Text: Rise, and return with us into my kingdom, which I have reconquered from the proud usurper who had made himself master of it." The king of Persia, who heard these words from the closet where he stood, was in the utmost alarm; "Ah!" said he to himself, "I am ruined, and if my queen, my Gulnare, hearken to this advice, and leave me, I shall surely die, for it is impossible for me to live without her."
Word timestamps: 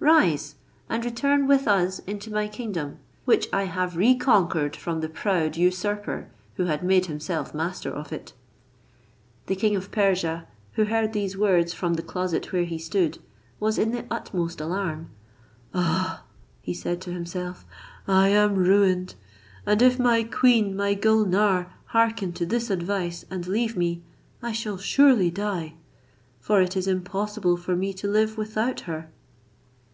Rise, 0.00 0.56
and 0.90 1.02
return 1.02 1.46
with 1.46 1.66
us 1.66 2.00
into 2.00 2.30
my 2.30 2.46
kingdom, 2.46 2.98
which 3.24 3.48
I 3.54 3.64
have 3.64 3.96
reconquered 3.96 4.76
from 4.76 5.00
the 5.00 5.08
proud 5.08 5.56
usurper 5.56 6.28
who 6.56 6.66
had 6.66 6.84
made 6.84 7.06
himself 7.06 7.54
master 7.54 7.90
of 7.90 8.12
it." 8.12 8.34
The 9.46 9.56
king 9.56 9.74
of 9.74 9.90
Persia, 9.90 10.46
who 10.74 10.84
heard 10.84 11.14
these 11.14 11.38
words 11.38 11.72
from 11.72 11.94
the 11.94 12.02
closet 12.02 12.52
where 12.52 12.66
he 12.66 12.76
stood, 12.76 13.18
was 13.58 13.78
in 13.78 13.92
the 13.92 14.04
utmost 14.10 14.60
alarm; 14.60 15.08
"Ah!" 15.72 16.24
said 16.70 16.98
he 16.98 17.00
to 17.00 17.10
himself, 17.12 17.64
"I 18.06 18.28
am 18.28 18.56
ruined, 18.56 19.14
and 19.64 19.80
if 19.80 19.98
my 19.98 20.22
queen, 20.22 20.76
my 20.76 20.92
Gulnare, 20.92 21.72
hearken 21.86 22.34
to 22.34 22.44
this 22.44 22.68
advice, 22.68 23.24
and 23.30 23.46
leave 23.46 23.74
me, 23.74 24.02
I 24.42 24.52
shall 24.52 24.76
surely 24.76 25.30
die, 25.30 25.76
for 26.40 26.60
it 26.60 26.76
is 26.76 26.86
impossible 26.86 27.56
for 27.56 27.74
me 27.74 27.94
to 27.94 28.06
live 28.06 28.36
without 28.36 28.80
her." 28.80 29.08